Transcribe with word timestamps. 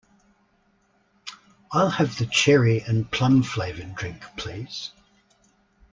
I'll 1.71 1.91
have 1.91 2.17
the 2.17 2.25
cherry 2.25 2.81
and 2.81 3.11
plum 3.11 3.43
flavoured 3.43 3.93
drink 3.93 4.23
please. 4.35 4.89